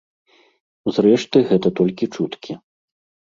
[0.95, 2.57] Зрэшты, гэта толькі чуткі.